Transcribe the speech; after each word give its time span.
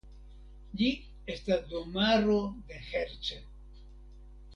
Ĝi 0.79 0.87
estis 1.33 1.61
domaro 1.73 2.39
de 2.71 2.81
Herce. 2.87 3.39